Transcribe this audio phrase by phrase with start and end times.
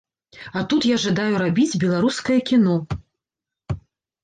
[0.59, 2.81] А тут я жадаю рабіць беларускае кіно.